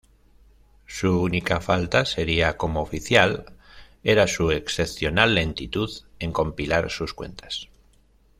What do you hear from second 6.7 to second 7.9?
sus cuentas.